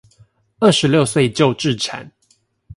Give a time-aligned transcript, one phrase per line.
[0.57, 2.09] 二十六歲就置產